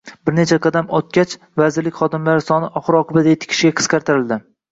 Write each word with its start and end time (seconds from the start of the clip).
Bir 0.27 0.33
necha 0.37 0.57
qadam 0.61 0.87
o'tgach, 0.99 1.35
vazirlik 1.61 1.99
xodimlari 1.99 2.43
soni 2.47 2.71
oxir 2.81 2.99
-oqibat 3.03 3.29
yetti 3.33 3.51
kishiga 3.55 3.79
qisqartirildi 3.83 4.43